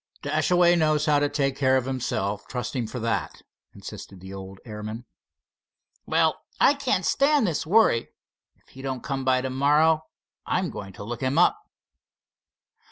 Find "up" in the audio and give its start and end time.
11.37-11.59